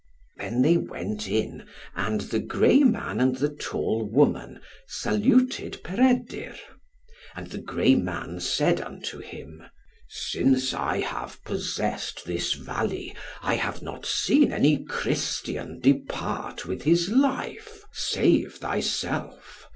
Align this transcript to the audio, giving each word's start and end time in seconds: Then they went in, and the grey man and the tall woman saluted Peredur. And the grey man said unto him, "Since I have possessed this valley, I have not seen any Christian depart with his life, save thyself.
Then 0.37 0.63
they 0.63 0.77
went 0.77 1.27
in, 1.29 1.67
and 1.95 2.21
the 2.21 2.39
grey 2.39 2.79
man 2.79 3.19
and 3.21 3.35
the 3.35 3.49
tall 3.53 4.03
woman 4.03 4.59
saluted 4.87 5.79
Peredur. 5.83 6.55
And 7.35 7.51
the 7.51 7.59
grey 7.59 7.93
man 7.93 8.39
said 8.39 8.81
unto 8.81 9.19
him, 9.19 9.61
"Since 10.09 10.73
I 10.73 11.01
have 11.01 11.43
possessed 11.43 12.25
this 12.25 12.53
valley, 12.53 13.15
I 13.43 13.53
have 13.57 13.83
not 13.83 14.07
seen 14.07 14.51
any 14.51 14.83
Christian 14.83 15.79
depart 15.79 16.65
with 16.65 16.81
his 16.81 17.09
life, 17.11 17.83
save 17.93 18.55
thyself. 18.55 19.67